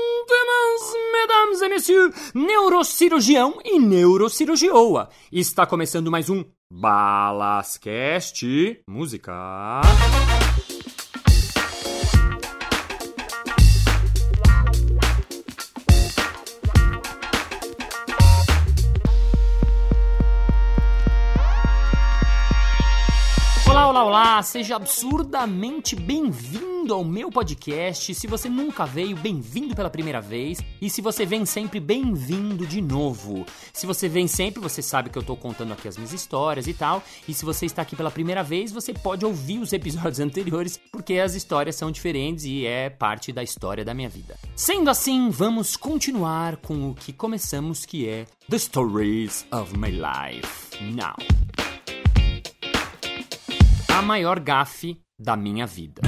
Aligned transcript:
mesdames 1.12 1.60
et 1.60 1.68
messieurs, 1.68 2.14
neurocirurgião 2.32 3.58
e 3.64 3.80
neurocirurgioa. 3.80 5.08
Está 5.32 5.66
começando 5.66 6.08
mais 6.08 6.30
um 6.30 6.44
Balascast 6.70 8.46
Música. 8.86 9.80
Olá, 23.96 24.04
olá! 24.04 24.42
Seja 24.42 24.76
absurdamente 24.76 25.96
bem-vindo 25.96 26.92
ao 26.92 27.02
meu 27.02 27.30
podcast. 27.30 28.14
Se 28.14 28.26
você 28.26 28.46
nunca 28.46 28.84
veio, 28.84 29.16
bem-vindo 29.16 29.74
pela 29.74 29.88
primeira 29.88 30.20
vez. 30.20 30.58
E 30.82 30.90
se 30.90 31.00
você 31.00 31.24
vem 31.24 31.46
sempre, 31.46 31.80
bem-vindo 31.80 32.66
de 32.66 32.82
novo. 32.82 33.46
Se 33.72 33.86
você 33.86 34.06
vem 34.06 34.28
sempre, 34.28 34.60
você 34.60 34.82
sabe 34.82 35.08
que 35.08 35.16
eu 35.16 35.22
tô 35.22 35.34
contando 35.34 35.72
aqui 35.72 35.88
as 35.88 35.96
minhas 35.96 36.12
histórias 36.12 36.66
e 36.66 36.74
tal. 36.74 37.02
E 37.26 37.32
se 37.32 37.42
você 37.42 37.64
está 37.64 37.80
aqui 37.80 37.96
pela 37.96 38.10
primeira 38.10 38.42
vez, 38.42 38.70
você 38.70 38.92
pode 38.92 39.24
ouvir 39.24 39.60
os 39.60 39.72
episódios 39.72 40.20
anteriores, 40.20 40.78
porque 40.92 41.14
as 41.14 41.34
histórias 41.34 41.74
são 41.74 41.90
diferentes 41.90 42.44
e 42.44 42.66
é 42.66 42.90
parte 42.90 43.32
da 43.32 43.42
história 43.42 43.82
da 43.82 43.94
minha 43.94 44.10
vida. 44.10 44.36
Sendo 44.54 44.90
assim, 44.90 45.30
vamos 45.30 45.74
continuar 45.74 46.58
com 46.58 46.90
o 46.90 46.94
que 46.94 47.14
começamos, 47.14 47.86
que 47.86 48.06
é 48.06 48.26
The 48.50 48.58
Stories 48.58 49.46
of 49.50 49.74
My 49.74 49.90
Life 49.90 50.84
Now 50.84 51.35
a 53.96 54.02
maior 54.02 54.38
gafe 54.38 55.00
da 55.18 55.34
minha 55.34 55.66
vida. 55.66 56.02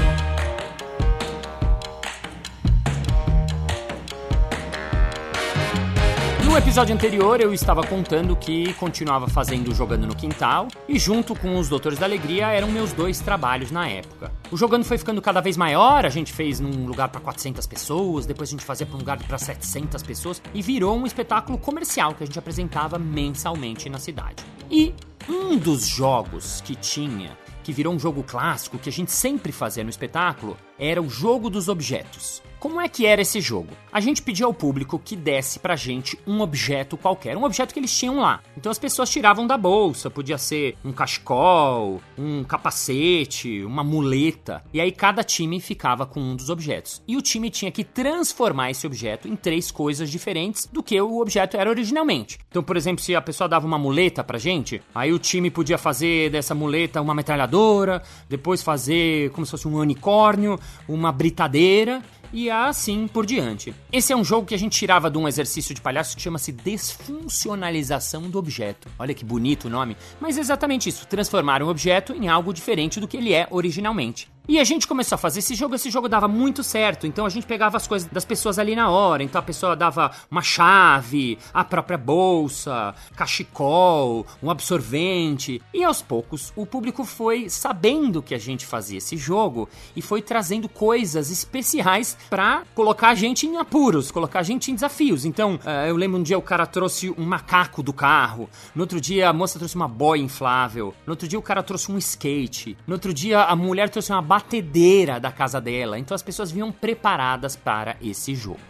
No 6.44 6.54
episódio 6.54 6.94
anterior 6.94 7.40
eu 7.40 7.54
estava 7.54 7.82
contando 7.82 8.36
que 8.36 8.74
continuava 8.74 9.26
fazendo 9.26 9.74
Jogando 9.74 10.06
no 10.06 10.14
Quintal 10.14 10.68
e 10.86 10.98
junto 10.98 11.34
com 11.34 11.56
os 11.56 11.70
Doutores 11.70 11.98
da 11.98 12.04
Alegria 12.04 12.48
eram 12.48 12.70
meus 12.70 12.92
dois 12.92 13.20
trabalhos 13.20 13.70
na 13.70 13.88
época. 13.88 14.30
O 14.50 14.56
Jogando 14.58 14.84
foi 14.84 14.98
ficando 14.98 15.22
cada 15.22 15.40
vez 15.40 15.56
maior, 15.56 16.04
a 16.04 16.10
gente 16.10 16.30
fez 16.30 16.60
num 16.60 16.84
lugar 16.84 17.08
para 17.08 17.22
400 17.22 17.66
pessoas, 17.66 18.26
depois 18.26 18.50
a 18.50 18.52
gente 18.52 18.66
fazia 18.66 18.86
para 18.86 18.96
um 18.96 18.98
lugar 18.98 19.18
para 19.22 19.38
700 19.38 20.02
pessoas 20.02 20.42
e 20.52 20.60
virou 20.60 20.94
um 20.94 21.06
espetáculo 21.06 21.56
comercial 21.56 22.14
que 22.14 22.22
a 22.22 22.26
gente 22.26 22.38
apresentava 22.38 22.98
mensalmente 22.98 23.88
na 23.88 23.98
cidade. 23.98 24.44
E 24.70 24.94
um 25.26 25.56
dos 25.56 25.86
jogos 25.86 26.60
que 26.60 26.74
tinha 26.74 27.34
que 27.68 27.72
virou 27.74 27.92
um 27.92 27.98
jogo 27.98 28.22
clássico 28.22 28.78
que 28.78 28.88
a 28.88 28.92
gente 28.92 29.12
sempre 29.12 29.52
fazia 29.52 29.84
no 29.84 29.90
espetáculo, 29.90 30.56
era 30.78 31.02
o 31.02 31.08
jogo 31.08 31.50
dos 31.50 31.68
objetos. 31.68 32.42
Como 32.58 32.80
é 32.80 32.88
que 32.88 33.06
era 33.06 33.22
esse 33.22 33.40
jogo? 33.40 33.68
A 33.92 34.00
gente 34.00 34.20
pedia 34.20 34.44
ao 34.44 34.52
público 34.52 34.98
que 34.98 35.14
desse 35.14 35.60
pra 35.60 35.76
gente 35.76 36.18
um 36.26 36.40
objeto 36.40 36.96
qualquer, 36.96 37.36
um 37.36 37.44
objeto 37.44 37.72
que 37.72 37.78
eles 37.78 37.96
tinham 37.96 38.18
lá. 38.18 38.40
Então 38.56 38.70
as 38.70 38.80
pessoas 38.80 39.08
tiravam 39.08 39.46
da 39.46 39.56
bolsa, 39.56 40.10
podia 40.10 40.36
ser 40.36 40.76
um 40.84 40.92
cachecol, 40.92 42.02
um 42.18 42.42
capacete, 42.42 43.62
uma 43.64 43.84
muleta, 43.84 44.64
e 44.72 44.80
aí 44.80 44.90
cada 44.90 45.22
time 45.22 45.60
ficava 45.60 46.04
com 46.04 46.18
um 46.20 46.34
dos 46.34 46.50
objetos. 46.50 47.00
E 47.06 47.16
o 47.16 47.22
time 47.22 47.48
tinha 47.48 47.70
que 47.70 47.84
transformar 47.84 48.72
esse 48.72 48.88
objeto 48.88 49.28
em 49.28 49.36
três 49.36 49.70
coisas 49.70 50.10
diferentes 50.10 50.66
do 50.66 50.82
que 50.82 51.00
o 51.00 51.20
objeto 51.20 51.56
era 51.56 51.70
originalmente. 51.70 52.40
Então, 52.48 52.62
por 52.62 52.76
exemplo, 52.76 53.04
se 53.04 53.14
a 53.14 53.22
pessoa 53.22 53.48
dava 53.48 53.68
uma 53.68 53.78
muleta 53.78 54.24
pra 54.24 54.36
gente, 54.36 54.82
aí 54.92 55.12
o 55.12 55.18
time 55.18 55.48
podia 55.48 55.78
fazer 55.78 56.28
dessa 56.30 56.56
muleta 56.56 57.00
uma 57.00 57.14
metralhadora, 57.14 58.02
depois 58.28 58.64
fazer 58.64 59.30
como 59.30 59.46
se 59.46 59.52
fosse 59.52 59.68
um 59.68 59.76
unicórnio, 59.76 60.58
uma 60.88 61.12
britadeira 61.12 62.02
e 62.32 62.50
assim 62.50 63.06
por 63.08 63.24
diante. 63.24 63.74
Esse 63.92 64.12
é 64.12 64.16
um 64.16 64.24
jogo 64.24 64.46
que 64.46 64.54
a 64.54 64.58
gente 64.58 64.78
tirava 64.78 65.10
de 65.10 65.18
um 65.18 65.26
exercício 65.26 65.74
de 65.74 65.80
palhaço 65.80 66.16
que 66.16 66.22
chama-se 66.22 66.52
desfuncionalização 66.52 68.22
do 68.28 68.38
objeto. 68.38 68.88
Olha 68.98 69.14
que 69.14 69.24
bonito 69.24 69.66
o 69.66 69.70
nome, 69.70 69.96
mas 70.20 70.36
é 70.36 70.40
exatamente 70.40 70.88
isso, 70.88 71.06
transformar 71.06 71.62
um 71.62 71.68
objeto 71.68 72.12
em 72.12 72.28
algo 72.28 72.52
diferente 72.52 73.00
do 73.00 73.08
que 73.08 73.16
ele 73.16 73.32
é 73.32 73.46
originalmente. 73.50 74.28
E 74.48 74.58
a 74.58 74.64
gente 74.64 74.88
começou 74.88 75.16
a 75.16 75.18
fazer 75.18 75.40
esse 75.40 75.54
jogo, 75.54 75.74
esse 75.74 75.90
jogo 75.90 76.08
dava 76.08 76.26
muito 76.26 76.62
certo. 76.62 77.06
Então 77.06 77.26
a 77.26 77.28
gente 77.28 77.46
pegava 77.46 77.76
as 77.76 77.86
coisas 77.86 78.08
das 78.10 78.24
pessoas 78.24 78.58
ali 78.58 78.74
na 78.74 78.88
hora. 78.88 79.22
Então 79.22 79.38
a 79.38 79.42
pessoa 79.42 79.76
dava 79.76 80.10
uma 80.30 80.40
chave, 80.40 81.38
a 81.52 81.62
própria 81.62 81.98
bolsa, 81.98 82.94
cachecol, 83.14 84.26
um 84.42 84.50
absorvente. 84.50 85.60
E 85.74 85.84
aos 85.84 86.00
poucos 86.00 86.50
o 86.56 86.64
público 86.64 87.04
foi 87.04 87.50
sabendo 87.50 88.22
que 88.22 88.34
a 88.34 88.38
gente 88.38 88.64
fazia 88.64 88.96
esse 88.96 89.18
jogo 89.18 89.68
e 89.94 90.00
foi 90.00 90.22
trazendo 90.22 90.66
coisas 90.66 91.30
especiais 91.30 92.16
para 92.30 92.62
colocar 92.74 93.10
a 93.10 93.14
gente 93.14 93.46
em 93.46 93.58
apuros, 93.58 94.10
colocar 94.10 94.40
a 94.40 94.44
gente 94.44 94.70
em 94.70 94.74
desafios. 94.74 95.26
Então 95.26 95.56
uh, 95.56 95.86
eu 95.86 95.96
lembro 95.96 96.18
um 96.18 96.22
dia 96.22 96.38
o 96.38 96.42
cara 96.42 96.64
trouxe 96.64 97.10
um 97.18 97.24
macaco 97.26 97.82
do 97.82 97.92
carro. 97.92 98.48
No 98.74 98.84
outro 98.84 98.98
dia 98.98 99.28
a 99.28 99.32
moça 99.34 99.58
trouxe 99.58 99.76
uma 99.76 99.88
boia 99.88 100.22
inflável. 100.22 100.94
No 101.04 101.12
outro 101.12 101.28
dia 101.28 101.38
o 101.38 101.42
cara 101.42 101.62
trouxe 101.62 101.92
um 101.92 101.98
skate. 101.98 102.78
No 102.86 102.94
outro 102.94 103.12
dia 103.12 103.42
a 103.42 103.54
mulher 103.54 103.90
trouxe 103.90 104.10
uma 104.10 104.22
batedeira 104.38 105.18
da 105.18 105.32
casa 105.32 105.60
dela, 105.60 105.98
então 105.98 106.14
as 106.14 106.22
pessoas 106.22 106.48
vinham 106.48 106.70
preparadas 106.70 107.56
para 107.56 107.96
esse 108.00 108.36
jogo. 108.36 108.60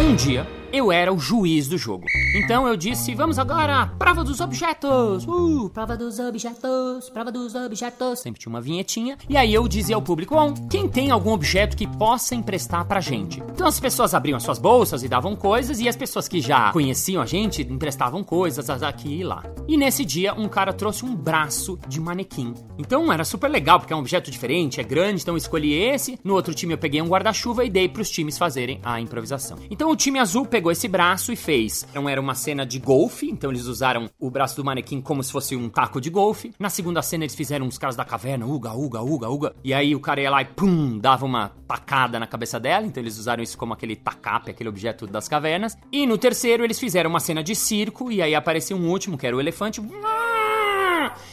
Um 0.00 0.14
dia, 0.14 0.46
eu 0.76 0.92
era 0.92 1.12
o 1.12 1.18
juiz 1.18 1.68
do 1.68 1.78
jogo. 1.78 2.04
Então 2.34 2.68
eu 2.68 2.76
disse: 2.76 3.14
vamos 3.14 3.38
agora 3.38 3.82
à 3.82 3.86
prova 3.86 4.22
dos 4.22 4.40
objetos! 4.40 5.24
Uh, 5.26 5.70
prova 5.70 5.96
dos 5.96 6.18
objetos, 6.18 7.08
prova 7.10 7.32
dos 7.32 7.54
objetos. 7.54 8.20
Sempre 8.20 8.40
tinha 8.40 8.50
uma 8.50 8.60
vinhetinha. 8.60 9.16
E 9.28 9.36
aí 9.36 9.54
eu 9.54 9.66
dizia 9.66 9.96
ao 9.96 10.02
público: 10.02 10.34
bom, 10.34 10.54
quem 10.68 10.88
tem 10.88 11.10
algum 11.10 11.32
objeto 11.32 11.76
que 11.76 11.86
possa 11.86 12.34
emprestar 12.34 12.84
pra 12.84 13.00
gente? 13.00 13.42
Então 13.52 13.66
as 13.66 13.80
pessoas 13.80 14.14
abriam 14.14 14.36
as 14.36 14.42
suas 14.42 14.58
bolsas 14.58 15.02
e 15.02 15.08
davam 15.08 15.34
coisas, 15.34 15.80
e 15.80 15.88
as 15.88 15.96
pessoas 15.96 16.28
que 16.28 16.40
já 16.40 16.72
conheciam 16.72 17.22
a 17.22 17.26
gente 17.26 17.62
emprestavam 17.62 18.22
coisas 18.22 18.68
aqui 18.82 19.20
e 19.20 19.24
lá. 19.24 19.42
E 19.66 19.76
nesse 19.76 20.04
dia, 20.04 20.34
um 20.34 20.48
cara 20.48 20.72
trouxe 20.72 21.04
um 21.04 21.14
braço 21.14 21.78
de 21.88 22.00
manequim. 22.00 22.54
Então 22.78 23.12
era 23.12 23.24
super 23.24 23.48
legal, 23.48 23.78
porque 23.80 23.92
é 23.92 23.96
um 23.96 24.00
objeto 24.00 24.30
diferente, 24.30 24.80
é 24.80 24.84
grande, 24.84 25.22
então 25.22 25.34
eu 25.34 25.38
escolhi 25.38 25.72
esse. 25.72 26.18
No 26.22 26.34
outro 26.34 26.54
time 26.54 26.74
eu 26.74 26.78
peguei 26.78 27.00
um 27.00 27.08
guarda-chuva 27.08 27.64
e 27.64 27.70
dei 27.70 27.88
pros 27.88 28.10
times 28.10 28.38
fazerem 28.38 28.80
a 28.82 29.00
improvisação. 29.00 29.58
Então 29.70 29.90
o 29.90 29.96
time 29.96 30.18
azul 30.18 30.44
pegou 30.44 30.65
esse 30.70 30.88
braço 30.88 31.32
e 31.32 31.36
fez. 31.36 31.86
Então 31.90 32.08
era 32.08 32.20
uma 32.20 32.34
cena 32.34 32.64
de 32.64 32.78
golfe, 32.78 33.28
então 33.30 33.50
eles 33.50 33.66
usaram 33.66 34.08
o 34.18 34.30
braço 34.30 34.56
do 34.56 34.64
manequim 34.64 35.00
como 35.00 35.22
se 35.22 35.32
fosse 35.32 35.56
um 35.56 35.68
taco 35.68 36.00
de 36.00 36.10
golfe. 36.10 36.52
Na 36.58 36.70
segunda 36.70 37.02
cena 37.02 37.24
eles 37.24 37.34
fizeram 37.34 37.66
os 37.66 37.78
caras 37.78 37.96
da 37.96 38.04
caverna, 38.04 38.46
uga, 38.46 38.72
uga, 38.72 39.02
uga, 39.02 39.28
uga. 39.28 39.56
E 39.64 39.72
aí 39.72 39.94
o 39.94 40.00
cara 40.00 40.20
ia 40.20 40.30
lá 40.30 40.42
e 40.42 40.46
pum, 40.46 40.98
dava 40.98 41.24
uma 41.24 41.50
tacada 41.66 42.18
na 42.18 42.26
cabeça 42.26 42.60
dela, 42.60 42.86
então 42.86 43.02
eles 43.02 43.18
usaram 43.18 43.42
isso 43.42 43.58
como 43.58 43.72
aquele 43.72 43.96
tacape, 43.96 44.50
aquele 44.50 44.68
objeto 44.68 45.06
das 45.06 45.28
cavernas. 45.28 45.76
E 45.92 46.06
no 46.06 46.18
terceiro 46.18 46.64
eles 46.64 46.78
fizeram 46.78 47.10
uma 47.10 47.20
cena 47.20 47.42
de 47.42 47.54
circo 47.54 48.10
e 48.10 48.22
aí 48.22 48.34
apareceu 48.34 48.76
um 48.76 48.88
último, 48.88 49.18
que 49.18 49.26
era 49.26 49.36
o 49.36 49.40
elefante 49.40 49.80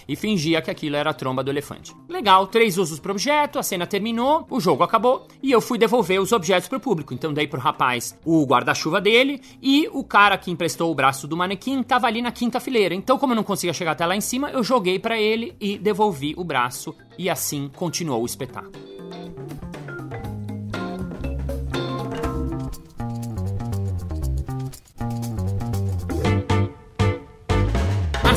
e 0.07 0.15
fingia 0.15 0.61
que 0.61 0.71
aquilo 0.71 0.95
era 0.95 1.09
a 1.09 1.13
tromba 1.13 1.43
do 1.43 1.51
elefante. 1.51 1.93
Legal, 2.07 2.47
três 2.47 2.77
usos 2.77 2.99
pro 2.99 3.11
objeto, 3.11 3.59
a 3.59 3.63
cena 3.63 3.87
terminou, 3.87 4.45
o 4.49 4.59
jogo 4.59 4.83
acabou 4.83 5.27
e 5.41 5.51
eu 5.51 5.61
fui 5.61 5.77
devolver 5.77 6.21
os 6.21 6.31
objetos 6.31 6.67
pro 6.67 6.79
público. 6.79 7.13
Então 7.13 7.33
dei 7.33 7.47
pro 7.47 7.59
rapaz 7.59 8.17
o 8.25 8.45
guarda-chuva 8.45 8.99
dele 8.99 9.41
e 9.61 9.89
o 9.91 10.03
cara 10.03 10.37
que 10.37 10.51
emprestou 10.51 10.91
o 10.91 10.95
braço 10.95 11.27
do 11.27 11.37
manequim 11.37 11.81
tava 11.83 12.07
ali 12.07 12.21
na 12.21 12.31
quinta 12.31 12.59
fileira. 12.59 12.95
Então, 12.95 13.17
como 13.17 13.33
eu 13.33 13.37
não 13.37 13.43
conseguia 13.43 13.73
chegar 13.73 13.91
até 13.91 14.05
lá 14.05 14.15
em 14.15 14.21
cima, 14.21 14.49
eu 14.51 14.63
joguei 14.63 14.99
para 14.99 15.19
ele 15.19 15.55
e 15.59 15.77
devolvi 15.77 16.33
o 16.37 16.43
braço 16.43 16.95
e 17.17 17.29
assim 17.29 17.69
continuou 17.75 18.21
o 18.23 18.25
espetáculo. 18.25 19.02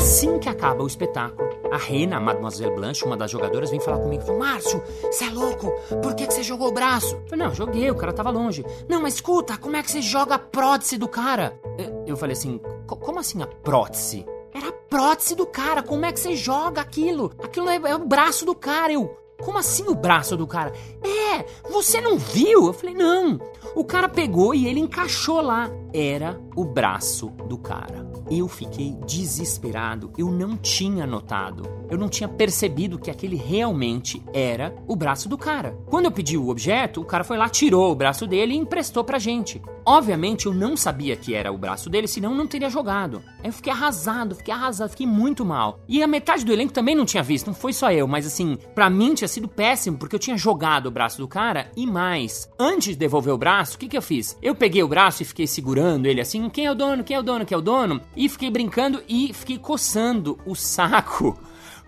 Assim 0.07 0.39
que 0.39 0.47
acaba 0.47 0.81
o 0.81 0.87
espetáculo, 0.87 1.49
a 1.69 1.75
Rena, 1.75 2.17
Mademoiselle 2.17 2.73
Blanche, 2.73 3.03
uma 3.03 3.17
das 3.17 3.29
jogadoras, 3.29 3.69
vem 3.69 3.79
falar 3.81 3.99
comigo. 3.99 4.23
Falou, 4.23 4.39
Márcio, 4.39 4.81
você 5.01 5.25
é 5.25 5.29
louco? 5.29 5.69
Por 6.01 6.15
que, 6.15 6.25
que 6.25 6.33
você 6.33 6.43
jogou 6.43 6.69
o 6.69 6.71
braço? 6.71 7.13
Eu 7.15 7.27
falei, 7.27 7.45
não, 7.45 7.53
joguei, 7.53 7.91
o 7.91 7.95
cara 7.95 8.13
tava 8.13 8.29
longe. 8.29 8.65
Não, 8.87 9.01
mas 9.01 9.15
escuta, 9.15 9.57
como 9.57 9.75
é 9.75 9.83
que 9.83 9.91
você 9.91 10.01
joga 10.01 10.35
a 10.35 10.39
prótese 10.39 10.97
do 10.97 11.09
cara? 11.09 11.59
Eu 12.05 12.15
falei 12.15 12.37
assim, 12.37 12.57
como 12.87 13.19
assim 13.19 13.41
a 13.41 13.47
prótese? 13.47 14.25
Era 14.53 14.69
a 14.69 14.71
prótese 14.71 15.35
do 15.35 15.45
cara, 15.45 15.83
como 15.83 16.05
é 16.05 16.13
que 16.13 16.21
você 16.21 16.37
joga 16.37 16.79
aquilo? 16.79 17.33
Aquilo 17.43 17.69
é, 17.69 17.75
é 17.75 17.95
o 17.95 18.05
braço 18.05 18.45
do 18.45 18.55
cara. 18.55 18.93
Eu, 18.93 19.13
como 19.41 19.57
assim 19.57 19.83
o 19.87 19.93
braço 19.93 20.37
do 20.37 20.47
cara? 20.47 20.71
É, 21.03 21.45
você 21.69 21.99
não 21.99 22.17
viu? 22.17 22.67
Eu 22.67 22.73
falei, 22.73 22.95
não. 22.95 23.39
O 23.75 23.83
cara 23.83 24.07
pegou 24.07 24.55
e 24.55 24.67
ele 24.67 24.79
encaixou 24.79 25.41
lá. 25.41 25.69
Era 25.93 26.39
o 26.55 26.65
braço 26.65 27.29
do 27.47 27.57
cara. 27.57 28.05
Eu 28.29 28.47
fiquei 28.47 28.95
desesperado. 29.05 30.11
Eu 30.17 30.29
não 30.29 30.57
tinha 30.57 31.07
notado. 31.07 31.63
Eu 31.89 31.97
não 31.97 32.09
tinha 32.09 32.27
percebido 32.27 32.99
que 32.99 33.09
aquele 33.09 33.35
realmente 33.35 34.21
era 34.33 34.75
o 34.87 34.95
braço 34.95 35.29
do 35.29 35.37
cara. 35.37 35.77
Quando 35.85 36.05
eu 36.05 36.11
pedi 36.11 36.37
o 36.37 36.49
objeto, 36.49 37.01
o 37.01 37.05
cara 37.05 37.23
foi 37.23 37.37
lá, 37.37 37.47
tirou 37.47 37.91
o 37.91 37.95
braço 37.95 38.27
dele 38.27 38.53
e 38.53 38.57
emprestou 38.57 39.03
pra 39.03 39.19
gente. 39.19 39.61
Obviamente 39.85 40.47
eu 40.47 40.53
não 40.53 40.75
sabia 40.75 41.15
que 41.15 41.33
era 41.33 41.49
o 41.49 41.57
braço 41.57 41.89
dele, 41.89 42.07
senão 42.07 42.31
eu 42.31 42.37
não 42.37 42.45
teria 42.45 42.69
jogado. 42.69 43.23
Aí 43.39 43.47
eu 43.47 43.53
fiquei 43.53 43.71
arrasado, 43.71 44.35
fiquei 44.35 44.53
arrasado, 44.53 44.89
fiquei 44.89 45.07
muito 45.07 45.45
mal. 45.45 45.79
E 45.87 46.03
a 46.03 46.07
metade 46.07 46.43
do 46.43 46.51
elenco 46.51 46.73
também 46.73 46.93
não 46.93 47.05
tinha 47.05 47.23
visto, 47.23 47.47
não 47.47 47.53
foi 47.53 47.71
só 47.71 47.89
eu, 47.89 48.05
mas 48.05 48.27
assim, 48.27 48.57
para 48.75 48.89
mim 48.89 49.13
tinha 49.13 49.29
sido 49.29 49.47
péssimo, 49.47 49.97
porque 49.97 50.15
eu 50.15 50.19
tinha 50.19 50.35
jogado 50.35 50.87
o 50.87 50.91
braço 50.91 51.19
do 51.19 51.27
cara 51.27 51.71
e 51.77 51.87
mais. 51.87 52.49
Antes 52.59 52.89
de 52.89 52.95
devolver 52.97 53.33
o 53.33 53.37
braço, 53.37 53.77
o 53.77 53.79
que, 53.79 53.87
que 53.87 53.97
eu 53.97 54.01
fiz? 54.01 54.37
Eu 54.41 54.53
peguei 54.53 54.83
o 54.83 54.89
braço 54.89 55.21
e 55.21 55.25
fiquei 55.25 55.47
segurando 55.47 55.76
ele 55.77 56.21
assim, 56.21 56.49
quem 56.49 56.65
é 56.65 56.71
o 56.71 56.75
dono, 56.75 57.03
quem 57.03 57.15
é 57.15 57.19
o 57.19 57.23
dono, 57.23 57.45
quem 57.45 57.55
é 57.55 57.59
o 57.59 57.61
dono? 57.61 58.01
E 58.15 58.27
fiquei 58.29 58.49
brincando 58.49 59.01
e 59.07 59.33
fiquei 59.33 59.57
coçando 59.57 60.39
o 60.45 60.55
saco 60.55 61.37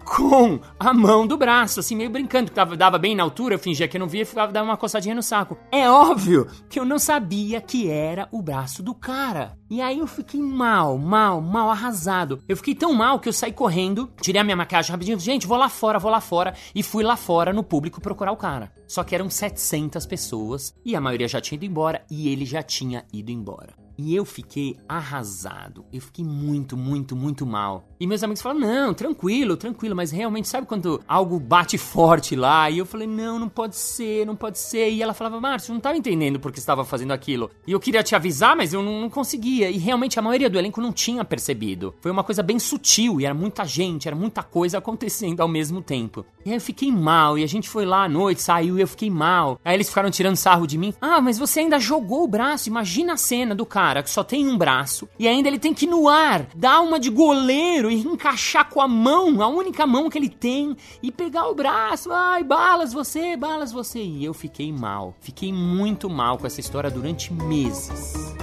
com 0.10 0.60
a 0.80 0.92
mão 0.92 1.28
do 1.28 1.38
braço, 1.38 1.80
assim, 1.80 1.96
meio 1.96 2.10
brincando, 2.10 2.50
que 2.50 2.56
tava, 2.56 2.76
dava 2.76 2.98
bem 2.98 3.16
na 3.16 3.22
altura, 3.22 3.56
eu 3.56 3.60
fingia 3.60 3.88
que 3.88 4.00
não 4.00 4.08
via 4.08 4.24
e 4.24 4.26
ficava 4.26 4.52
dando 4.52 4.66
uma 4.66 4.78
coçadinha 4.78 5.14
no 5.14 5.22
saco. 5.22 5.56
É 5.72 5.90
óbvio 5.90 6.48
que 6.68 6.80
eu 6.80 6.86
não 6.86 6.98
sabia 6.98 7.62
que 7.62 7.90
era 7.90 8.28
o 8.32 8.42
braço 8.42 8.82
do 8.82 8.96
cara. 8.96 9.56
E 9.70 9.82
aí 9.82 10.00
eu 10.00 10.08
fiquei 10.08 10.42
mal, 10.42 10.98
mal, 10.98 11.40
mal, 11.40 11.70
arrasado. 11.70 12.42
Eu 12.48 12.58
fiquei 12.58 12.74
tão 12.74 12.92
mal 12.94 13.20
que 13.20 13.30
eu 13.30 13.34
saí 13.34 13.54
correndo, 13.54 14.12
tirei 14.20 14.42
a 14.42 14.44
minha 14.44 14.56
maquiagem 14.56 14.92
rapidinho, 14.92 15.20
gente, 15.20 15.46
vou 15.46 15.58
lá 15.58 15.70
fora, 15.70 16.00
vou 16.00 16.10
lá 16.10 16.20
fora, 16.20 16.56
e 16.74 16.82
fui 16.82 17.04
lá 17.04 17.16
fora 17.16 17.54
no 17.54 17.64
público 17.64 18.02
procurar 18.02 18.32
o 18.32 18.38
cara. 18.38 18.72
Só 18.88 19.04
que 19.04 19.14
eram 19.14 19.30
700 19.30 20.08
pessoas, 20.08 20.74
e 20.84 20.96
a 20.96 21.02
maioria 21.02 21.28
já 21.28 21.40
tinha 21.40 21.58
ido 21.58 21.66
embora, 21.66 22.04
e 22.10 22.30
ele 22.30 22.46
já 22.46 22.64
tinha 22.64 23.06
ido 23.14 23.32
embora. 23.32 23.89
E 24.02 24.16
eu 24.16 24.24
fiquei 24.24 24.78
arrasado. 24.88 25.84
Eu 25.92 26.00
fiquei 26.00 26.24
muito, 26.24 26.78
muito, 26.78 27.18
muito 27.18 27.46
mal. 27.46 27.84
E 28.00 28.08
meus 28.08 28.24
amigos 28.24 28.42
falaram: 28.42 28.62
não, 28.62 28.94
tranquilo, 28.94 29.58
tranquilo, 29.58 29.94
mas 29.94 30.10
realmente, 30.10 30.48
sabe 30.48 30.66
quando 30.66 31.02
algo 31.06 31.38
bate 31.38 31.78
forte 31.78 32.34
lá? 32.34 32.70
E 32.70 32.78
eu 32.78 32.86
falei: 32.86 33.06
não, 33.06 33.38
não 33.38 33.50
pode 33.50 33.76
ser, 33.76 34.26
não 34.26 34.38
pode 34.38 34.58
ser. 34.58 34.90
E 34.90 35.04
ela 35.04 35.14
falava: 35.14 35.42
Márcio, 35.42 35.74
não 35.74 35.80
estava 35.80 35.98
entendendo 35.98 36.40
por 36.40 36.50
que 36.54 36.60
estava 36.60 36.86
fazendo 36.86 37.12
aquilo. 37.12 37.52
E 37.68 37.74
eu 37.74 37.80
queria 37.80 38.02
te 38.02 38.16
avisar, 38.16 38.56
mas 38.56 38.74
eu 38.74 38.82
não, 38.82 39.02
não, 39.02 39.10
conseguia. 39.10 39.70
E 39.70 39.78
realmente 39.78 40.18
a 40.18 40.22
maioria 40.22 40.50
do 40.50 40.58
elenco 40.58 40.80
não 40.80 40.94
tinha 40.94 41.26
percebido. 41.26 41.94
Foi 42.00 42.10
uma 42.10 42.24
coisa 42.24 42.42
bem 42.42 42.58
sutil 42.58 43.20
e 43.20 43.26
era 43.26 43.34
muita 43.34 43.66
gente, 43.66 44.08
era 44.08 44.16
muita 44.16 44.42
coisa 44.42 44.78
acontecendo 44.78 45.42
ao 45.42 45.48
mesmo 45.50 45.82
tempo. 45.82 46.26
E 46.46 46.52
aí 46.52 46.56
eu 46.56 46.62
fiquei 46.62 46.90
mal. 46.90 47.38
E 47.38 47.44
a 47.44 47.48
gente 47.48 47.68
foi 47.68 47.86
lá 47.86 48.06
à 48.06 48.10
noite, 48.10 48.42
saiu 48.42 48.78
e 48.78 48.82
eu 48.82 48.88
fiquei 48.88 49.10
mal. 49.10 49.60
Aí 49.66 49.76
eles 49.76 49.90
ficaram 49.90 50.10
tirando 50.10 50.38
sarro 50.38 50.66
de 50.66 50.78
mim: 50.78 50.94
ah, 51.02 51.20
mas 51.20 51.38
você 51.38 51.60
ainda 51.60 51.78
jogou 51.78 52.24
o 52.24 52.30
braço. 52.30 52.70
Imagina 52.70 53.12
a 53.12 53.18
cena 53.18 53.54
do 53.54 53.66
cara 53.66 53.89
cara 53.90 54.04
que 54.04 54.10
só 54.12 54.24
tem 54.24 54.48
um 54.48 54.56
braço 54.56 55.10
e 55.18 55.28
ainda 55.28 55.48
ele 55.48 55.58
tem 55.58 55.74
que 55.74 55.88
no 55.88 56.08
ar 56.08 56.46
dar 56.56 56.80
uma 56.82 57.00
de 57.00 57.10
goleiro 57.10 57.90
e 57.90 57.96
encaixar 57.96 58.70
com 58.70 58.80
a 58.80 58.88
mão, 58.88 59.42
a 59.42 59.48
única 59.48 59.88
mão 59.88 60.12
que 60.12 60.18
ele 60.18 60.30
tem, 60.30 60.78
e 61.02 61.12
pegar 61.12 61.48
o 61.48 61.56
braço. 61.56 62.12
Ai, 62.12 62.44
balas 62.44 62.94
você, 62.94 63.36
balas 63.36 63.72
você. 63.72 64.00
E 64.00 64.24
eu 64.24 64.34
fiquei 64.34 64.72
mal. 64.72 65.16
Fiquei 65.22 65.52
muito 65.52 66.08
mal 66.08 66.38
com 66.38 66.46
essa 66.46 66.60
história 66.60 66.92
durante 66.92 67.34
meses. 67.34 68.36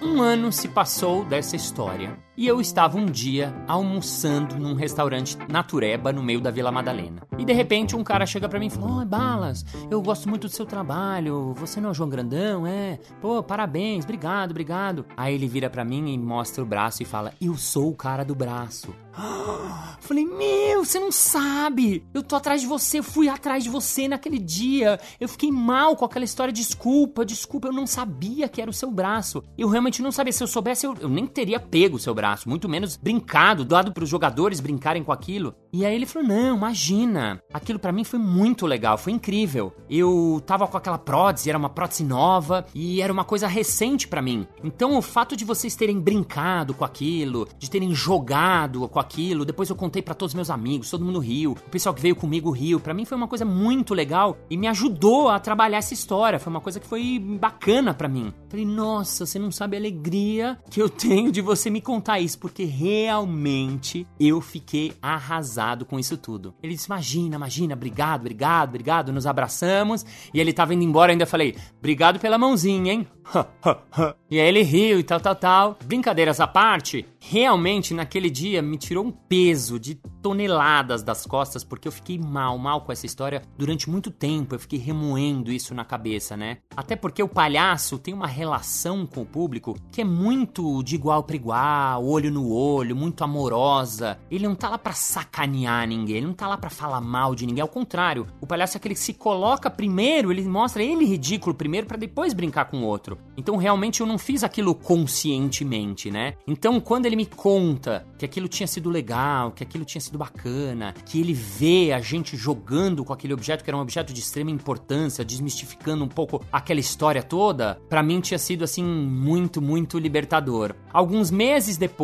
Um 0.00 0.22
ano 0.22 0.50
se 0.50 0.68
passou 0.68 1.26
dessa 1.26 1.56
história 1.56 2.16
e 2.36 2.46
eu 2.46 2.60
estava 2.60 2.98
um 2.98 3.06
dia 3.06 3.54
almoçando 3.66 4.56
num 4.56 4.74
restaurante 4.74 5.38
natureba 5.48 6.12
no 6.12 6.22
meio 6.22 6.40
da 6.40 6.50
Vila 6.50 6.70
Madalena. 6.70 7.22
E 7.38 7.44
de 7.44 7.52
repente 7.52 7.96
um 7.96 8.04
cara 8.04 8.26
chega 8.26 8.48
para 8.48 8.58
mim 8.58 8.66
e 8.66 8.70
fala: 8.70 9.02
oh, 9.02 9.04
Balas, 9.06 9.64
eu 9.90 10.02
gosto 10.02 10.28
muito 10.28 10.46
do 10.46 10.52
seu 10.52 10.66
trabalho. 10.66 11.54
Você 11.54 11.80
não 11.80 11.88
é 11.88 11.92
o 11.92 11.94
João 11.94 12.10
Grandão, 12.10 12.66
é? 12.66 12.98
Pô, 13.20 13.42
parabéns, 13.42 14.04
obrigado, 14.04 14.50
obrigado. 14.50 15.06
Aí 15.16 15.34
ele 15.34 15.48
vira 15.48 15.70
para 15.70 15.84
mim 15.84 16.12
e 16.12 16.18
mostra 16.18 16.62
o 16.62 16.66
braço 16.66 17.02
e 17.02 17.06
fala: 17.06 17.32
Eu 17.40 17.56
sou 17.56 17.88
o 17.88 17.96
cara 17.96 18.24
do 18.24 18.34
braço. 18.34 18.94
Falei, 19.98 20.26
meu, 20.26 20.84
você 20.84 21.00
não 21.00 21.10
sabe. 21.10 22.06
Eu 22.12 22.22
tô 22.22 22.36
atrás 22.36 22.60
de 22.60 22.66
você, 22.66 22.98
eu 22.98 23.02
fui 23.02 23.28
atrás 23.30 23.64
de 23.64 23.70
você 23.70 24.06
naquele 24.06 24.38
dia. 24.38 25.00
Eu 25.18 25.28
fiquei 25.28 25.50
mal 25.50 25.96
com 25.96 26.04
aquela 26.04 26.24
história. 26.24 26.52
Desculpa, 26.52 27.24
desculpa, 27.24 27.68
eu 27.68 27.72
não 27.72 27.86
sabia 27.86 28.46
que 28.46 28.60
era 28.60 28.70
o 28.70 28.74
seu 28.74 28.90
braço. 28.90 29.42
Eu 29.56 29.68
realmente 29.68 30.02
não 30.02 30.12
sabia. 30.12 30.32
Se 30.32 30.42
eu 30.42 30.46
soubesse, 30.46 30.86
eu, 30.86 30.94
eu 31.00 31.08
nem 31.08 31.26
teria 31.26 31.58
pego 31.58 31.96
o 31.96 31.98
seu 31.98 32.14
braço 32.14 32.25
braço, 32.26 32.48
muito 32.48 32.68
menos 32.68 32.96
brincado, 32.96 33.64
dado 33.64 33.92
para 33.92 34.02
os 34.02 34.10
jogadores 34.10 34.58
brincarem 34.58 35.04
com 35.04 35.12
aquilo. 35.12 35.54
E 35.72 35.86
aí 35.86 35.94
ele 35.94 36.06
falou: 36.06 36.26
Não, 36.26 36.56
imagina. 36.56 37.40
Aquilo 37.52 37.78
para 37.78 37.92
mim 37.92 38.02
foi 38.02 38.18
muito 38.18 38.66
legal, 38.66 38.98
foi 38.98 39.12
incrível. 39.12 39.72
Eu 39.88 40.42
tava 40.44 40.66
com 40.66 40.76
aquela 40.76 40.98
prótese, 40.98 41.48
era 41.48 41.58
uma 41.58 41.68
prótese 41.68 42.02
nova 42.02 42.66
e 42.74 43.00
era 43.00 43.12
uma 43.12 43.24
coisa 43.24 43.46
recente 43.46 44.08
para 44.08 44.20
mim. 44.20 44.46
Então 44.64 44.96
o 44.98 45.02
fato 45.02 45.36
de 45.36 45.44
vocês 45.44 45.76
terem 45.76 46.00
brincado 46.00 46.74
com 46.74 46.84
aquilo, 46.84 47.48
de 47.58 47.70
terem 47.70 47.94
jogado 47.94 48.88
com 48.88 48.98
aquilo, 48.98 49.44
depois 49.44 49.70
eu 49.70 49.76
contei 49.76 50.02
para 50.02 50.14
todos 50.14 50.34
meus 50.34 50.50
amigos, 50.50 50.90
todo 50.90 51.04
mundo 51.04 51.20
riu, 51.20 51.52
o 51.52 51.70
pessoal 51.70 51.94
que 51.94 52.02
veio 52.02 52.16
comigo 52.16 52.50
riu. 52.50 52.80
Para 52.80 52.94
mim 52.94 53.04
foi 53.04 53.16
uma 53.16 53.28
coisa 53.28 53.44
muito 53.44 53.94
legal 53.94 54.36
e 54.50 54.56
me 54.56 54.66
ajudou 54.66 55.28
a 55.28 55.38
trabalhar 55.38 55.78
essa 55.78 55.94
história. 55.94 56.40
Foi 56.40 56.50
uma 56.50 56.60
coisa 56.60 56.80
que 56.80 56.86
foi 56.86 57.18
bacana 57.18 57.94
para 57.94 58.08
mim. 58.08 58.32
Falei: 58.48 58.66
Nossa, 58.66 59.24
você 59.24 59.38
não 59.38 59.52
sabe 59.52 59.76
a 59.76 59.80
alegria 59.80 60.58
que 60.68 60.82
eu 60.82 60.88
tenho 60.88 61.30
de 61.30 61.40
você 61.40 61.70
me 61.70 61.80
contar 61.80 62.15
porque 62.36 62.64
realmente 62.64 64.06
eu 64.18 64.40
fiquei 64.40 64.92
arrasado 65.02 65.84
com 65.84 65.98
isso 65.98 66.16
tudo. 66.16 66.54
Ele 66.62 66.74
disse: 66.74 66.86
Imagina, 66.86 67.36
imagina, 67.36 67.74
obrigado, 67.74 68.20
obrigado, 68.20 68.68
obrigado. 68.70 69.12
Nos 69.12 69.26
abraçamos 69.26 70.04
e 70.32 70.40
ele 70.40 70.52
tava 70.52 70.74
indo 70.74 70.84
embora. 70.84 71.12
Ainda 71.12 71.26
falei: 71.26 71.56
Obrigado 71.78 72.18
pela 72.18 72.38
mãozinha, 72.38 72.92
hein? 72.92 73.06
e 74.30 74.38
aí 74.40 74.48
ele 74.48 74.62
riu 74.62 75.00
e 75.00 75.02
tal, 75.02 75.20
tal, 75.20 75.34
tal. 75.34 75.78
Brincadeiras 75.84 76.40
à 76.40 76.46
parte, 76.46 77.06
realmente 77.18 77.92
naquele 77.92 78.30
dia 78.30 78.62
me 78.62 78.78
tirou 78.78 79.04
um 79.04 79.10
peso 79.10 79.78
de 79.78 79.96
toneladas 80.22 81.02
das 81.02 81.26
costas 81.26 81.64
porque 81.64 81.88
eu 81.88 81.92
fiquei 81.92 82.18
mal, 82.18 82.58
mal 82.58 82.80
com 82.80 82.92
essa 82.92 83.06
história 83.06 83.42
durante 83.56 83.90
muito 83.90 84.10
tempo. 84.10 84.54
Eu 84.54 84.58
fiquei 84.58 84.78
remoendo 84.78 85.52
isso 85.52 85.74
na 85.74 85.84
cabeça, 85.84 86.36
né? 86.36 86.58
Até 86.76 86.96
porque 86.96 87.22
o 87.22 87.28
palhaço 87.28 87.98
tem 87.98 88.14
uma 88.14 88.26
relação 88.26 89.06
com 89.06 89.22
o 89.22 89.26
público 89.26 89.76
que 89.90 90.00
é 90.00 90.04
muito 90.04 90.82
de 90.82 90.94
igual 90.94 91.22
para 91.22 91.36
igual, 91.36 92.04
olho 92.06 92.30
no 92.30 92.52
olho, 92.52 92.94
muito 92.96 93.22
amorosa. 93.24 94.18
Ele 94.30 94.46
não 94.46 94.54
tá 94.54 94.68
lá 94.68 94.78
para 94.78 94.92
sacanear 94.92 95.86
ninguém, 95.86 96.16
ele 96.16 96.26
não 96.26 96.34
tá 96.34 96.46
lá 96.48 96.56
para 96.56 96.70
falar 96.70 97.00
mal 97.00 97.34
de 97.34 97.46
ninguém, 97.46 97.62
ao 97.62 97.68
contrário. 97.68 98.26
O 98.40 98.46
palhaço 98.46 98.76
é 98.76 98.78
aquele 98.78 98.94
que 98.94 99.00
se 99.00 99.14
coloca 99.14 99.70
primeiro, 99.70 100.30
ele 100.30 100.42
mostra 100.42 100.82
ele 100.82 101.04
ridículo 101.04 101.54
primeiro 101.54 101.86
para 101.86 101.96
depois 101.96 102.32
brincar 102.32 102.66
com 102.66 102.78
o 102.78 102.84
outro. 102.84 103.18
Então 103.36 103.56
realmente 103.56 104.00
eu 104.00 104.06
não 104.06 104.18
fiz 104.18 104.42
aquilo 104.42 104.74
conscientemente, 104.74 106.10
né? 106.10 106.34
Então 106.46 106.80
quando 106.80 107.06
ele 107.06 107.16
me 107.16 107.26
conta 107.26 108.06
que 108.18 108.24
aquilo 108.24 108.48
tinha 108.48 108.66
sido 108.66 108.88
legal, 108.90 109.52
que 109.52 109.62
aquilo 109.62 109.84
tinha 109.84 110.00
sido 110.00 110.18
bacana, 110.18 110.94
que 111.04 111.20
ele 111.20 111.32
vê 111.32 111.92
a 111.92 112.00
gente 112.00 112.36
jogando 112.36 113.04
com 113.04 113.12
aquele 113.12 113.34
objeto 113.34 113.62
que 113.62 113.70
era 113.70 113.76
um 113.76 113.80
objeto 113.80 114.12
de 114.12 114.20
extrema 114.20 114.50
importância, 114.50 115.24
desmistificando 115.24 116.04
um 116.04 116.08
pouco 116.08 116.42
aquela 116.52 116.80
história 116.80 117.22
toda, 117.22 117.80
para 117.88 118.02
mim 118.02 118.20
tinha 118.20 118.38
sido 118.38 118.64
assim 118.64 118.84
muito, 118.84 119.60
muito 119.60 119.98
libertador. 119.98 120.74
Alguns 120.92 121.30
meses 121.30 121.76
depois, 121.76 121.95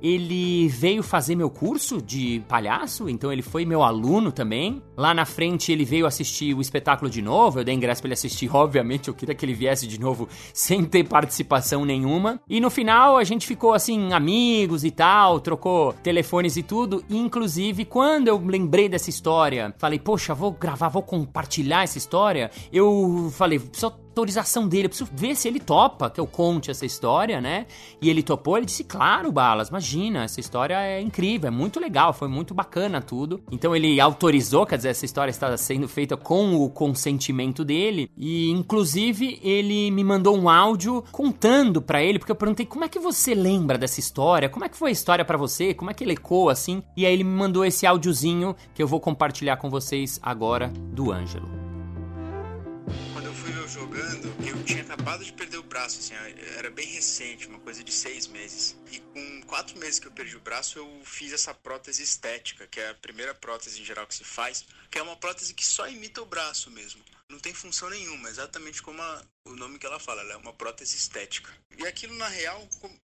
ele 0.00 0.68
veio 0.68 1.02
fazer 1.02 1.34
meu 1.34 1.48
curso 1.48 2.00
de 2.00 2.42
palhaço, 2.48 3.08
então 3.08 3.32
ele 3.32 3.42
foi 3.42 3.64
meu 3.64 3.82
aluno 3.82 4.30
também. 4.30 4.82
Lá 4.96 5.14
na 5.14 5.24
frente 5.24 5.72
ele 5.72 5.84
veio 5.84 6.06
assistir 6.06 6.54
o 6.54 6.60
espetáculo 6.60 7.10
de 7.10 7.22
novo, 7.22 7.60
eu 7.60 7.64
dei 7.64 7.74
ingresso 7.74 8.02
para 8.02 8.08
ele 8.08 8.14
assistir, 8.14 8.50
obviamente 8.54 9.08
eu 9.08 9.14
queria 9.14 9.34
que 9.34 9.44
ele 9.44 9.54
viesse 9.54 9.86
de 9.86 9.98
novo 9.98 10.28
sem 10.52 10.84
ter 10.84 11.04
participação 11.04 11.84
nenhuma. 11.84 12.40
E 12.48 12.60
no 12.60 12.70
final 12.70 13.16
a 13.16 13.24
gente 13.24 13.46
ficou 13.46 13.72
assim, 13.72 14.12
amigos 14.12 14.84
e 14.84 14.90
tal, 14.90 15.40
trocou 15.40 15.92
telefones 16.02 16.56
e 16.56 16.62
tudo. 16.62 17.04
E, 17.08 17.16
inclusive, 17.16 17.84
quando 17.84 18.28
eu 18.28 18.38
lembrei 18.44 18.88
dessa 18.88 19.10
história, 19.10 19.74
falei, 19.78 19.98
poxa, 19.98 20.34
vou 20.34 20.52
gravar, 20.52 20.88
vou 20.88 21.02
compartilhar 21.02 21.82
essa 21.82 21.98
história. 21.98 22.50
Eu 22.72 23.30
falei, 23.34 23.60
só 23.72 23.90
autorização 24.12 24.68
dele, 24.68 24.84
eu 24.84 24.88
preciso 24.90 25.10
ver 25.14 25.34
se 25.34 25.48
ele 25.48 25.58
topa 25.58 26.10
que 26.10 26.20
eu 26.20 26.26
conte 26.26 26.70
essa 26.70 26.84
história, 26.84 27.40
né? 27.40 27.66
E 28.00 28.10
ele 28.10 28.22
topou, 28.22 28.56
ele 28.56 28.66
disse, 28.66 28.84
claro, 28.84 29.32
Balas, 29.32 29.70
imagina, 29.70 30.24
essa 30.24 30.38
história 30.38 30.78
é 30.78 31.00
incrível, 31.00 31.48
é 31.48 31.50
muito 31.50 31.80
legal, 31.80 32.12
foi 32.12 32.28
muito 32.28 32.52
bacana 32.52 33.00
tudo. 33.00 33.42
Então 33.50 33.74
ele 33.74 33.98
autorizou, 34.00 34.66
quer 34.66 34.76
dizer, 34.76 34.90
essa 34.92 35.04
história 35.04 35.30
está 35.30 35.54
sendo 35.56 35.88
feita 35.88 36.16
com 36.16 36.54
o 36.54 36.70
consentimento 36.70 37.64
dele, 37.64 38.10
e 38.16 38.50
inclusive 38.50 39.40
ele 39.42 39.90
me 39.90 40.04
mandou 40.04 40.36
um 40.38 40.48
áudio 40.48 41.04
contando 41.10 41.82
para 41.82 42.02
ele, 42.02 42.18
porque 42.18 42.32
eu 42.32 42.36
perguntei, 42.36 42.64
como 42.64 42.84
é 42.84 42.88
que 42.88 42.98
você 42.98 43.34
lembra 43.34 43.76
dessa 43.76 44.00
história? 44.00 44.48
Como 44.48 44.64
é 44.64 44.68
que 44.68 44.76
foi 44.76 44.90
a 44.90 44.92
história 44.92 45.24
para 45.24 45.36
você? 45.38 45.74
Como 45.74 45.90
é 45.90 45.94
que 45.94 46.04
ele 46.04 46.12
ecoa 46.12 46.52
assim? 46.52 46.82
E 46.96 47.04
aí 47.04 47.12
ele 47.12 47.24
me 47.24 47.34
mandou 47.34 47.64
esse 47.64 47.86
áudiozinho 47.86 48.54
que 48.74 48.82
eu 48.82 48.86
vou 48.86 49.00
compartilhar 49.00 49.56
com 49.56 49.68
vocês 49.68 50.20
agora 50.22 50.68
do 50.68 51.10
Ângelo 51.10 51.71
jogando, 53.72 54.28
eu 54.46 54.62
tinha 54.64 54.82
acabado 54.82 55.24
de 55.24 55.32
perder 55.32 55.56
o 55.56 55.62
braço, 55.62 55.98
assim, 55.98 56.14
era 56.58 56.70
bem 56.70 56.86
recente, 56.88 57.48
uma 57.48 57.58
coisa 57.58 57.82
de 57.82 57.90
seis 57.90 58.26
meses. 58.26 58.76
E 58.90 59.00
com 59.00 59.42
quatro 59.46 59.78
meses 59.78 59.98
que 59.98 60.06
eu 60.06 60.12
perdi 60.12 60.36
o 60.36 60.40
braço, 60.40 60.78
eu 60.78 61.02
fiz 61.04 61.32
essa 61.32 61.54
prótese 61.54 62.02
estética, 62.02 62.66
que 62.66 62.78
é 62.78 62.90
a 62.90 62.94
primeira 62.94 63.34
prótese 63.34 63.80
em 63.80 63.84
geral 63.84 64.06
que 64.06 64.14
se 64.14 64.24
faz, 64.24 64.66
que 64.90 64.98
é 64.98 65.02
uma 65.02 65.16
prótese 65.16 65.54
que 65.54 65.64
só 65.64 65.88
imita 65.88 66.20
o 66.20 66.26
braço 66.26 66.70
mesmo. 66.70 67.02
Não 67.30 67.38
tem 67.38 67.54
função 67.54 67.88
nenhuma, 67.88 68.28
exatamente 68.28 68.82
como 68.82 69.00
a, 69.00 69.24
o 69.46 69.56
nome 69.56 69.78
que 69.78 69.86
ela 69.86 69.98
fala, 69.98 70.20
ela 70.20 70.34
é 70.34 70.36
uma 70.36 70.52
prótese 70.52 70.96
estética. 70.96 71.50
E 71.78 71.86
aquilo, 71.86 72.14
na 72.16 72.28
real, 72.28 72.68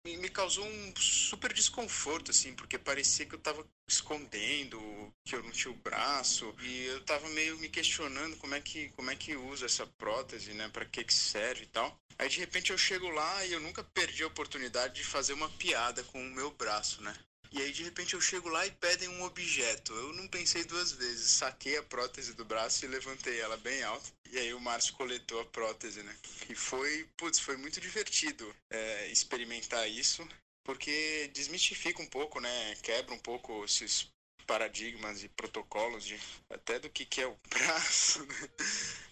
me 0.06 0.30
causou 0.30 0.66
um 0.66 0.94
super 0.96 1.52
desconforto, 1.52 2.32
assim, 2.32 2.54
porque 2.54 2.78
parecia 2.78 3.26
que 3.26 3.34
eu 3.36 3.40
tava 3.40 3.66
escondendo, 3.90 4.80
que 5.26 5.36
eu 5.36 5.44
não 5.44 5.52
tinha 5.52 5.74
o 5.74 5.78
braço, 5.78 6.54
e 6.62 6.86
eu 6.86 7.04
tava 7.04 7.28
meio 7.30 7.58
me 7.58 7.70
questionando 7.70 8.38
como 8.38 8.54
é 8.56 8.62
que, 8.62 8.90
como 8.90 9.10
é 9.10 9.16
que 9.16 9.36
usa 9.36 9.66
essa 9.66 9.86
prótese, 9.86 10.54
né, 10.54 10.70
para 10.70 10.86
que 10.86 11.04
que 11.04 11.14
serve 11.14 11.64
e 11.64 11.68
tal. 11.68 12.00
Aí 12.18 12.30
de 12.30 12.40
repente 12.40 12.72
eu 12.72 12.78
chego 12.78 13.10
lá 13.10 13.46
e 13.46 13.54
eu 13.54 13.60
nunca 13.60 13.84
perdi 13.84 14.24
a 14.24 14.28
oportunidade 14.28 14.96
de 14.96 15.04
fazer 15.04 15.34
uma 15.34 15.50
piada 15.50 16.04
com 16.04 16.22
o 16.22 16.32
meu 16.32 16.52
braço, 16.52 17.02
né? 17.02 17.14
E 17.52 17.62
aí 17.62 17.72
de 17.72 17.84
repente 17.84 18.14
eu 18.14 18.22
chego 18.22 18.50
lá 18.50 18.66
e 18.66 18.72
pedem 18.72 19.10
um 19.10 19.24
objeto. 19.24 19.94
Eu 19.94 20.14
não 20.14 20.28
pensei 20.28 20.64
duas 20.64 20.92
vezes, 20.92 21.32
saquei 21.32 21.78
a 21.78 21.84
prótese 21.84 22.34
do 22.34 22.46
braço 22.46 22.86
e 22.86 22.88
levantei 22.88 23.40
ela 23.40 23.58
bem 23.58 23.84
alta. 23.84 24.10
E 24.32 24.38
aí 24.38 24.54
o 24.54 24.60
Márcio 24.60 24.94
coletou 24.96 25.40
a 25.40 25.46
prótese, 25.46 26.04
né? 26.04 26.16
E 26.50 26.56
foi, 26.56 27.08
putz, 27.16 27.40
foi 27.40 27.58
muito 27.58 27.80
divertido 27.80 28.54
é, 28.70 29.08
experimentar 29.08 29.90
isso, 29.90 30.28
porque 30.64 31.30
desmistifica 31.34 32.02
um 32.02 32.08
pouco, 32.08 32.40
né? 32.40 32.76
Quebra 32.82 33.14
um 33.14 33.20
pouco 33.20 33.64
esses 33.64 34.08
paradigmas 34.46 35.24
e 35.24 35.30
protocolos 35.30 36.04
de 36.04 36.20
até 36.50 36.80
do 36.80 36.90
que, 36.90 37.06
que 37.06 37.22
é 37.22 37.28
o 37.28 37.38
braço, 37.50 38.26
né? 38.26 38.50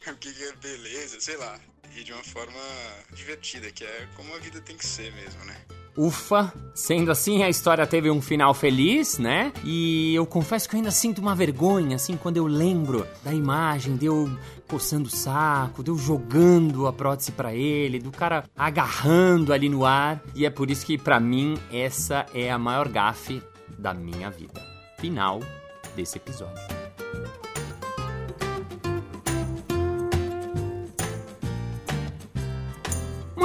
o 0.12 0.18
que, 0.18 0.34
que 0.34 0.44
é 0.44 0.52
beleza, 0.54 1.20
sei 1.22 1.38
lá. 1.38 1.60
E 1.96 2.04
de 2.04 2.12
uma 2.12 2.24
forma 2.24 2.60
divertida, 3.14 3.72
que 3.72 3.86
é 3.86 4.08
como 4.16 4.34
a 4.34 4.40
vida 4.40 4.60
tem 4.62 4.78
que 4.78 4.86
ser 4.86 5.12
mesmo, 5.14 5.44
né? 5.46 5.83
Ufa! 5.96 6.52
Sendo 6.74 7.12
assim, 7.12 7.44
a 7.44 7.50
história 7.50 7.86
teve 7.86 8.10
um 8.10 8.22
final 8.22 8.54
feliz, 8.54 9.20
né? 9.20 9.54
E 9.64 10.16
eu 10.16 10.26
confesso 10.26 10.68
que 10.68 10.76
eu 10.76 10.80
ainda 10.80 10.92
sinto 10.92 11.20
uma 11.20 11.36
vergonha, 11.36 11.96
assim, 11.96 12.18
quando 12.18 12.38
eu 12.38 12.48
lembro 12.48 13.06
da 13.24 13.34
imagem 13.34 13.96
de 13.96 14.08
eu 14.08 14.30
coçando 14.68 15.08
o 15.08 15.12
saco, 15.12 15.84
de 15.84 15.92
eu 15.92 15.98
jogando 15.98 16.88
a 16.88 16.94
prótese 16.94 17.32
para 17.32 17.54
ele, 17.54 18.00
do 18.00 18.12
cara 18.12 18.46
agarrando 18.58 19.54
ali 19.54 19.70
no 19.70 19.86
ar. 19.86 20.22
E 20.34 20.46
é 20.46 20.50
por 20.50 20.72
isso 20.72 20.86
que, 20.86 20.98
para 20.98 21.20
mim, 21.20 21.58
essa 21.72 22.26
é 22.34 22.52
a 22.52 22.58
maior 22.58 22.88
gafe 22.88 23.42
da 23.78 23.94
minha 23.94 24.32
vida. 24.32 24.62
Final 24.98 25.42
desse 25.96 26.18
episódio. 26.18 26.64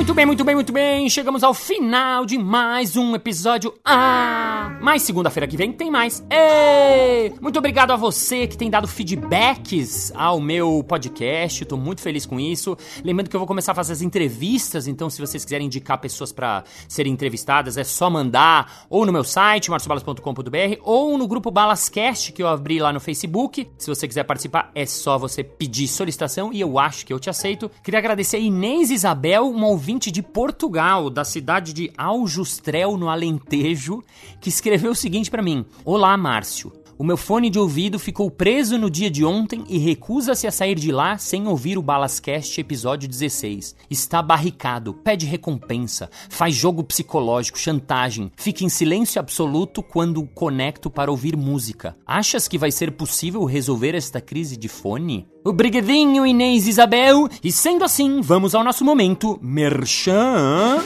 Muito 0.09 0.17
bem, 0.17 0.25
muito 0.25 0.43
bem, 0.43 0.55
muito 0.55 0.73
bem. 0.73 1.11
Chegamos 1.11 1.45
ao 1.45 1.53
final 1.53 2.25
de 2.25 2.39
mais 2.39 2.97
um 2.97 3.15
episódio. 3.15 3.75
Ah! 3.85 4.79
Mas 4.81 5.03
segunda-feira 5.03 5.47
que 5.47 5.55
vem 5.55 5.71
tem 5.71 5.91
mais. 5.91 6.25
Ei! 6.31 7.35
Muito 7.43 7.59
obrigado 7.59 7.91
a 7.91 7.97
você 7.97 8.47
que 8.47 8.57
tem 8.57 8.71
dado 8.71 8.89
feedbacks 8.89 10.11
ao 10.15 10.41
meu 10.41 10.83
podcast. 10.83 11.63
Tô 11.67 11.77
muito 11.77 12.01
feliz 12.01 12.25
com 12.25 12.41
isso. 12.41 12.75
Lembrando 13.05 13.29
que 13.29 13.37
eu 13.37 13.41
vou 13.41 13.47
começar 13.47 13.73
a 13.73 13.75
fazer 13.75 13.93
as 13.93 14.01
entrevistas, 14.01 14.87
então 14.87 15.11
se 15.11 15.21
vocês 15.21 15.45
quiserem 15.45 15.67
indicar 15.67 15.99
pessoas 15.99 16.33
para 16.33 16.65
serem 16.89 17.13
entrevistadas, 17.13 17.77
é 17.77 17.85
só 17.85 18.09
mandar 18.09 18.87
ou 18.89 19.05
no 19.05 19.13
meu 19.13 19.25
site, 19.25 19.71
marciobalas.com.br, 19.71 20.81
ou 20.85 21.19
no 21.19 21.29
grupo 21.29 21.51
Balascast 21.51 22.33
que 22.33 22.43
eu 22.43 22.49
abri 22.49 22.79
lá 22.79 22.95
no 22.95 23.01
Facebook. 23.01 23.69
Se 23.77 23.89
você 23.89 24.09
quiser 24.09 24.25
participar, 24.25 24.71
é 24.75 24.87
só 24.87 25.19
você 25.19 25.45
pedir 25.45 25.87
solicitação 25.87 26.51
e 26.51 26.63
eu 26.63 26.79
acho 26.79 27.05
que 27.05 27.13
eu 27.13 27.21
te 27.21 27.29
aceito. 27.29 27.71
Queria 27.83 27.99
agradecer 27.99 28.39
a 28.39 28.41
Inês 28.41 28.91
Isabel, 28.91 29.51
uma 29.51 29.67
ouvinte 29.67 29.98
ouvinte 29.99 30.13
de 30.13 30.23
Portugal, 30.23 31.11
da 31.11 31.25
cidade 31.25 31.73
de 31.73 31.91
Aljustrel, 31.99 32.97
no 32.97 33.09
Alentejo, 33.09 34.05
que 34.41 34.49
escreveu 34.49 34.93
o 34.93 34.95
seguinte 34.95 35.29
para 35.29 35.43
mim: 35.43 35.67
Olá, 35.85 36.17
Márcio. 36.17 36.73
O 37.01 37.05
meu 37.05 37.17
fone 37.17 37.49
de 37.49 37.61
ouvido 37.61 37.97
ficou 37.97 38.29
preso 38.29 38.77
no 38.77 38.91
dia 38.91 39.09
de 39.09 39.25
ontem 39.25 39.65
e 39.69 39.79
recusa-se 39.79 40.49
a 40.49 40.51
sair 40.51 40.75
de 40.75 40.91
lá 40.91 41.17
sem 41.17 41.47
ouvir 41.47 41.79
o 41.79 41.83
Balascast 41.83 42.61
episódio 42.61 43.09
16. 43.09 43.77
Está 43.89 44.21
barricado, 44.21 44.93
pede 44.93 45.25
recompensa, 45.25 46.11
faz 46.29 46.57
jogo 46.57 46.83
psicológico, 46.83 47.57
chantagem, 47.57 48.33
fica 48.37 48.65
em 48.65 48.69
silêncio 48.69 49.21
absoluto 49.21 49.81
quando 49.81 50.27
conecto 50.27 50.91
para 50.91 51.09
ouvir 51.09 51.37
música. 51.37 51.97
Achas 52.05 52.49
que 52.49 52.59
vai 52.59 52.73
ser 52.73 52.91
possível 52.91 53.45
resolver 53.45 53.95
esta 53.95 54.21
crise 54.21 54.57
de 54.57 54.67
fone? 54.67 55.25
Obrigadinho, 55.45 56.27
Inês 56.27 56.67
Isabel! 56.67 57.29
E 57.45 57.53
sendo 57.53 57.85
assim, 57.85 58.21
vamos 58.21 58.57
ao 58.57 58.65
nosso 58.65 58.85
momento 58.85 59.39
Merchan. 59.41 60.83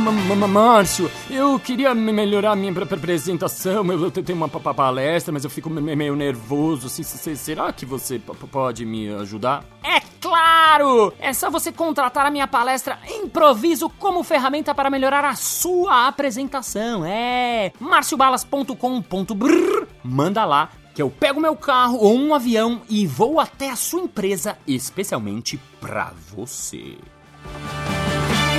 Márcio, 0.00 1.10
eu 1.30 1.58
queria 1.58 1.94
melhorar 1.94 2.52
a 2.52 2.56
minha 2.56 2.72
apresentação. 2.72 3.84
Eu 3.90 4.10
tenho 4.10 4.36
uma 4.36 4.48
palestra, 4.48 5.32
mas 5.32 5.44
eu 5.44 5.50
fico 5.50 5.70
meio 5.70 6.14
nervoso. 6.14 6.88
Será 6.88 7.72
que 7.72 7.86
você 7.86 8.20
pode 8.50 8.84
me 8.84 9.08
ajudar? 9.14 9.64
É 9.82 10.00
claro! 10.20 11.12
É 11.18 11.32
só 11.32 11.50
você 11.50 11.72
contratar 11.72 12.26
a 12.26 12.30
minha 12.30 12.46
palestra 12.46 12.98
Improviso 13.08 13.88
como 13.88 14.22
ferramenta 14.22 14.74
para 14.74 14.90
melhorar 14.90 15.24
a 15.24 15.34
sua 15.34 16.08
apresentação. 16.08 17.04
É 17.04 17.72
marciobalas.com.br. 17.80 19.86
Manda 20.04 20.44
lá 20.44 20.70
que 20.94 21.02
eu 21.02 21.10
pego 21.10 21.40
meu 21.40 21.54
carro 21.54 21.98
ou 21.98 22.16
um 22.16 22.34
avião 22.34 22.80
e 22.88 23.06
vou 23.06 23.38
até 23.38 23.70
a 23.70 23.76
sua 23.76 24.00
empresa 24.00 24.56
especialmente 24.66 25.58
para 25.80 26.12
você. 26.34 26.96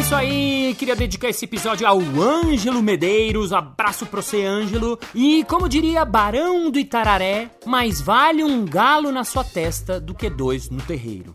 Isso 0.07 0.15
aí, 0.15 0.73
queria 0.79 0.95
dedicar 0.95 1.27
esse 1.27 1.43
episódio 1.43 1.85
ao 1.85 1.99
Ângelo 1.99 2.81
Medeiros, 2.81 3.51
abraço 3.51 4.05
pro 4.05 4.23
você, 4.23 4.45
Ângelo. 4.45 4.97
E 5.13 5.43
como 5.43 5.67
diria 5.67 6.05
Barão 6.05 6.71
do 6.71 6.79
Itararé, 6.79 7.51
mais 7.65 7.99
vale 7.99 8.41
um 8.41 8.63
galo 8.63 9.11
na 9.11 9.25
sua 9.25 9.43
testa 9.43 9.99
do 9.99 10.15
que 10.15 10.29
dois 10.29 10.69
no 10.69 10.81
terreiro. 10.81 11.33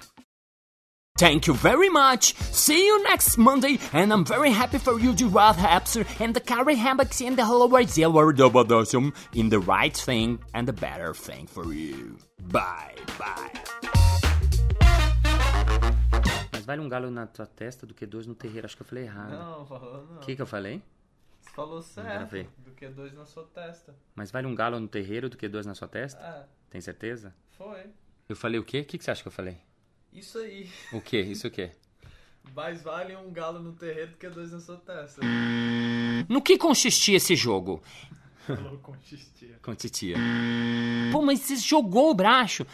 Thank 1.19 1.51
you 1.51 1.55
very 1.55 1.91
much. 1.91 2.35
See 2.51 2.87
you 2.89 3.03
next 3.03 3.39
Monday, 3.39 3.79
and 3.93 4.11
I'm 4.11 4.25
very 4.25 4.51
happy 4.51 4.79
for 4.79 4.99
you 4.99 5.15
to 5.17 5.29
Rod 5.29 5.59
Hapser 5.59 6.07
and 6.19 6.33
the 6.33 6.41
Carrie 6.41 6.75
Hambacks 6.75 7.21
and 7.21 7.37
the 7.37 7.45
whole 7.45 7.69
in 9.35 9.51
the 9.51 9.59
right 9.59 9.95
thing 9.95 10.39
and 10.55 10.67
the 10.67 10.73
better 10.73 11.13
thing 11.13 11.47
for 11.47 11.75
you. 11.75 12.17
Bye, 12.51 12.95
bye. 13.19 14.32
Vale 16.73 16.81
um 16.81 16.89
galo 16.89 17.11
na 17.11 17.27
tua 17.27 17.45
testa 17.45 17.87
do 17.87 17.93
que 17.93 18.07
dois 18.07 18.27
no 18.27 18.35
terreiro. 18.35 18.65
Acho 18.65 18.75
que 18.75 18.81
eu 18.81 18.87
falei 18.87 19.05
errado. 19.05 19.33
Não, 19.33 19.67
falou 19.67 20.07
não. 20.07 20.17
O 20.17 20.21
que, 20.21 20.35
que 20.35 20.41
eu 20.41 20.47
falei? 20.47 20.83
Você 21.39 21.51
falou 21.51 21.83
certo. 21.83 22.49
Do 22.65 22.71
que 22.71 22.89
dois 22.89 23.13
na 23.13 23.27
sua 23.27 23.45
testa. 23.45 23.95
Mais 24.15 24.31
vale 24.31 24.47
um 24.47 24.55
galo 24.55 24.81
no 24.81 24.89
terreiro 24.89 25.29
do 25.29 25.37
que 25.37 25.47
dois 25.49 25.67
na 25.67 25.75
sua 25.75 25.87
testa? 25.87 26.19
É. 26.19 26.47
Tem 26.71 26.81
certeza? 26.81 27.35
Foi. 27.51 27.91
Eu 28.27 28.35
falei 28.35 28.59
o 28.59 28.65
quê? 28.65 28.81
O 28.81 28.85
que, 28.87 28.97
que 28.97 29.05
você 29.05 29.11
acha 29.11 29.21
que 29.21 29.29
eu 29.29 29.33
falei? 29.33 29.59
Isso 30.15 30.39
aí. 30.39 30.67
O 30.95 31.03
quê? 31.03 31.21
Isso 31.21 31.47
o 31.47 31.51
quê? 31.51 31.73
Mais 32.57 32.81
vale 32.81 33.15
um 33.17 33.31
galo 33.31 33.59
no 33.59 33.75
terreiro 33.75 34.13
do 34.13 34.17
que 34.17 34.31
dois 34.31 34.51
na 34.51 34.59
sua 34.59 34.79
testa. 34.79 35.21
No 36.27 36.41
que 36.41 36.57
consistia 36.57 37.19
esse 37.19 37.37
jogo? 37.37 37.83
Falou 38.47 38.79
com 38.79 38.97
titia. 38.97 39.59
Com 39.63 39.75
titia. 39.75 40.17
Pô, 41.13 41.23
mas 41.23 41.41
você 41.41 41.57
jogou 41.57 42.11
o 42.11 42.15
braço. 42.15 42.67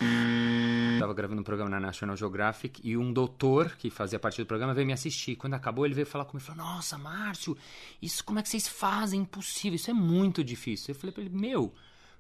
Tava 0.98 1.12
gravando 1.12 1.40
um 1.40 1.44
programa 1.44 1.70
na 1.70 1.78
National 1.78 2.16
Geographic 2.16 2.80
e 2.82 2.96
um 2.96 3.12
doutor 3.12 3.76
que 3.76 3.90
fazia 3.90 4.18
parte 4.18 4.40
do 4.40 4.46
programa 4.46 4.74
veio 4.74 4.86
me 4.86 4.92
assistir. 4.92 5.36
Quando 5.36 5.54
acabou, 5.54 5.84
ele 5.84 5.94
veio 5.94 6.06
falar 6.06 6.24
comigo 6.24 6.44
e 6.44 6.46
falou: 6.46 6.64
Nossa, 6.72 6.96
Márcio, 6.96 7.56
isso 8.00 8.24
como 8.24 8.38
é 8.38 8.42
que 8.42 8.48
vocês 8.48 8.66
fazem? 8.66 9.20
Impossível, 9.20 9.76
isso 9.76 9.90
é 9.90 9.94
muito 9.94 10.42
difícil. 10.42 10.94
Eu 10.94 10.98
falei 10.98 11.12
pra 11.12 11.22
ele: 11.22 11.34
Meu, 11.34 11.72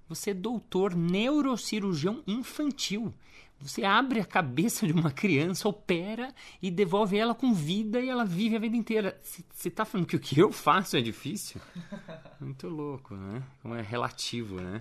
você 0.08 0.30
é 0.30 0.34
doutor 0.34 0.94
neurocirurgião 0.94 2.22
infantil. 2.26 3.14
Você 3.60 3.84
abre 3.84 4.20
a 4.20 4.24
cabeça 4.24 4.86
de 4.86 4.92
uma 4.92 5.10
criança, 5.10 5.68
opera 5.68 6.32
e 6.62 6.70
devolve 6.70 7.16
ela 7.16 7.34
com 7.34 7.52
vida 7.52 8.00
e 8.00 8.08
ela 8.08 8.24
vive 8.24 8.56
a 8.56 8.58
vida 8.58 8.76
inteira. 8.76 9.18
Você 9.52 9.70
tá 9.70 9.84
falando 9.84 10.06
que 10.06 10.16
o 10.16 10.20
que 10.20 10.38
eu 10.38 10.52
faço 10.52 10.96
é 10.96 11.00
difícil? 11.00 11.60
Muito 12.40 12.68
louco, 12.68 13.14
né? 13.14 13.42
Como 13.60 13.74
é 13.74 13.82
relativo, 13.82 14.60
né? 14.60 14.80